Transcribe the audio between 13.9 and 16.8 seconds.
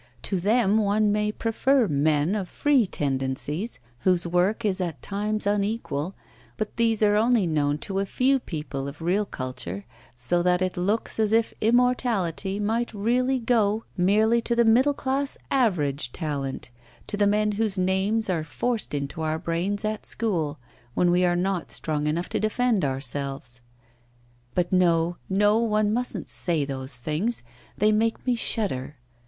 merely to the middle class "average" talent,